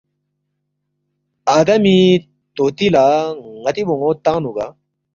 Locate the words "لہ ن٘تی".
2.95-3.83